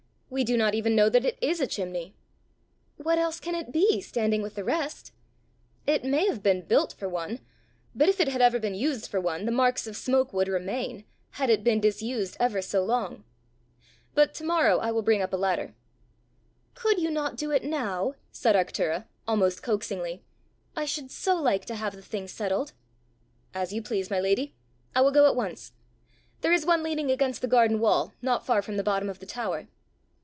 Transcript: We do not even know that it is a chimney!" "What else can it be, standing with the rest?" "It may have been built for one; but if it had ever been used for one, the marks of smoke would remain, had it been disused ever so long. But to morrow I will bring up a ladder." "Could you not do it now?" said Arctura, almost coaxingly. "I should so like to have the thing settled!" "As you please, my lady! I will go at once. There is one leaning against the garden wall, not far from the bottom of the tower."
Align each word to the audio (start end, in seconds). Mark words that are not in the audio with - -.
We 0.33 0.45
do 0.45 0.55
not 0.55 0.73
even 0.73 0.95
know 0.95 1.09
that 1.09 1.25
it 1.25 1.37
is 1.41 1.59
a 1.59 1.67
chimney!" 1.67 2.13
"What 2.95 3.17
else 3.17 3.37
can 3.37 3.53
it 3.53 3.73
be, 3.73 3.99
standing 3.99 4.41
with 4.41 4.55
the 4.55 4.63
rest?" 4.63 5.11
"It 5.85 6.05
may 6.05 6.25
have 6.27 6.41
been 6.41 6.61
built 6.61 6.93
for 6.97 7.09
one; 7.09 7.41
but 7.93 8.07
if 8.07 8.21
it 8.21 8.29
had 8.29 8.41
ever 8.41 8.57
been 8.57 8.73
used 8.73 9.11
for 9.11 9.19
one, 9.19 9.43
the 9.45 9.51
marks 9.51 9.87
of 9.87 9.97
smoke 9.97 10.31
would 10.31 10.47
remain, 10.47 11.03
had 11.31 11.49
it 11.49 11.65
been 11.65 11.81
disused 11.81 12.37
ever 12.39 12.61
so 12.61 12.81
long. 12.81 13.25
But 14.15 14.33
to 14.35 14.45
morrow 14.45 14.77
I 14.79 14.89
will 14.89 15.01
bring 15.01 15.21
up 15.21 15.33
a 15.33 15.35
ladder." 15.35 15.73
"Could 16.75 16.97
you 16.97 17.11
not 17.11 17.35
do 17.35 17.51
it 17.51 17.65
now?" 17.65 18.13
said 18.31 18.55
Arctura, 18.55 19.07
almost 19.27 19.61
coaxingly. 19.61 20.23
"I 20.77 20.85
should 20.85 21.11
so 21.11 21.35
like 21.35 21.65
to 21.65 21.75
have 21.75 21.93
the 21.93 22.01
thing 22.01 22.29
settled!" 22.29 22.71
"As 23.53 23.73
you 23.73 23.81
please, 23.81 24.09
my 24.09 24.21
lady! 24.21 24.53
I 24.95 25.01
will 25.01 25.11
go 25.11 25.25
at 25.25 25.35
once. 25.35 25.73
There 26.39 26.53
is 26.53 26.65
one 26.65 26.83
leaning 26.83 27.11
against 27.11 27.41
the 27.41 27.49
garden 27.49 27.81
wall, 27.81 28.13
not 28.21 28.45
far 28.45 28.61
from 28.61 28.77
the 28.77 28.81
bottom 28.83 29.09
of 29.09 29.19
the 29.19 29.25
tower." 29.25 29.67